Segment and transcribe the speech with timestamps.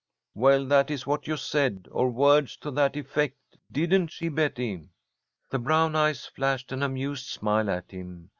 [0.33, 3.35] "Well, that is what you said, or words to that effect.
[3.71, 4.87] Didn't she, Betty?"
[5.51, 8.29] The brown eyes flashed an amused smile at him.